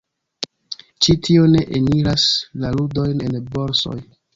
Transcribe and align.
Ĉi 1.07 1.15
tio 1.29 1.45
ne 1.57 1.63
eniras 1.83 2.27
la 2.65 2.77
ludojn 2.81 3.27
en 3.31 3.41
borsoj. 3.57 4.01